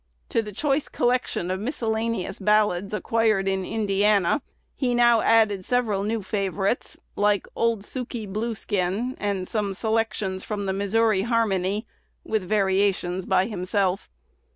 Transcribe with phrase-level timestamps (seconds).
[0.29, 4.41] To the choice collection of miscellaneous ballads acquired in Indiana,
[4.75, 10.65] he now added several new favorites, like "Old Sukey Blue Skin," and some selections from
[10.65, 11.85] the "Missouri Harmony,"
[12.23, 14.09] with variations by himself.